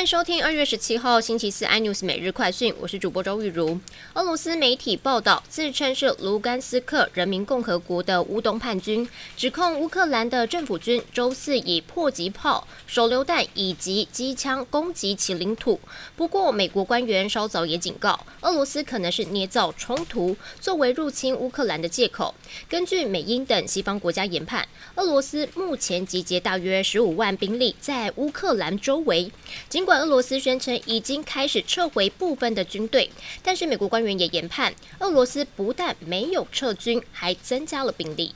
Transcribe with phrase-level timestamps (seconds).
[0.00, 3.78] 欢迎收听二月十七号星期四 iNews 每日快讯，我是主播周玉如。
[4.14, 15.78] 俄罗斯媒体报道，自称是卢甘斯克人民共和国的乌东叛军，指控乌克兰的政府军周四以迫击炮、手榴弹以及机枪攻击其领土。
[16.16, 22.34] 不过，美国官员稍早也警告，俄罗斯可能是捏造冲突作为入侵乌克兰的借口。
[22.70, 29.30] 根据美英等西方国家研判，俄罗斯目前集结大约十五万兵力在乌克兰周围。
[29.68, 33.10] 尽管俄罗斯宣称已经开始撤回部分的军队，
[33.42, 38.34] 但是美国官员也研判，俄罗斯不但没有撤军，还增加了兵力。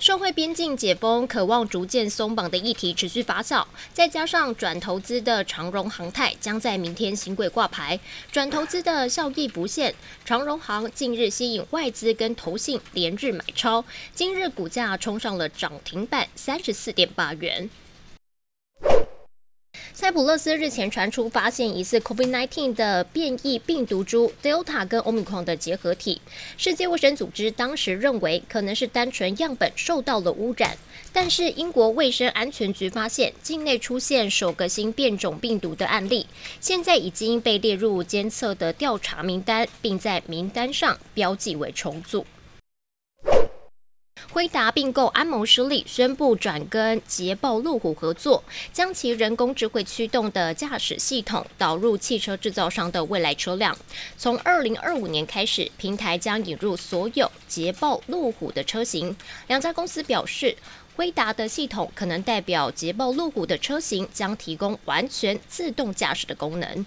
[0.00, 7.98] 社会边境解封、渴望逐渐松绑的议题持续发酵，再加上转投资的长荣航太将在明天新贵挂牌，
[8.30, 9.92] 转投资的效益不现。
[10.24, 17.68] 长荣航近日吸引外资跟投信连日买超，今日股价冲上了涨停板三十四点八元。
[20.00, 26.20] 塞浦路斯日前传出发现疑似 COVID-19 的变异病毒株 Delta 跟 Omicron 的结合体，
[26.56, 30.78] 世界卫生组织当时认为可能是单纯样本受到了污染，
[31.12, 36.28] 但是英国卫生安全局发现境内出现首个新变种病毒的案例，
[36.60, 42.24] 现在已经被列入监测的调查名单，并在名单上标记为重组。
[44.38, 53.76] 辉达并购安谋失利，宣布转跟捷豹路虎合作，将其人工智慧驱动的驾驶系统导入汽车制造商的未来车辆。
[54.16, 59.16] 从二零二五年开始，平台将引入所有捷豹路虎的车型。
[59.48, 60.56] 两家公司表示，
[60.94, 66.86] 威达的系统可能代表捷豹路虎的车型将提供完全自动驾驶的功能。